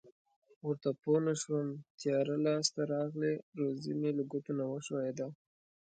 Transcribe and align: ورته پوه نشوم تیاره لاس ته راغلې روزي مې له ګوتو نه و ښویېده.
ورته 0.67 0.89
پوه 1.01 1.19
نشوم 1.27 1.67
تیاره 1.99 2.35
لاس 2.45 2.65
ته 2.75 2.81
راغلې 2.93 3.33
روزي 3.59 3.93
مې 3.99 4.11
له 4.17 4.23
ګوتو 4.31 4.51
نه 4.59 4.63
و 4.69 4.73
ښویېده. 4.85 5.27